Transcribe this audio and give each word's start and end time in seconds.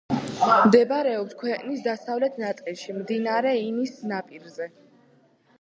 მდებარეობს 0.51 1.35
ქვეყნის 1.41 1.83
დასავლეთ 1.87 2.41
ნაწილში 2.45 2.97
მდინარე 2.97 3.55
ინის 3.67 3.95
ნაპირზე. 4.15 4.73